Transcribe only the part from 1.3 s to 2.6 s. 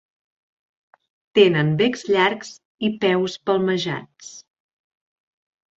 Tenen becs llargs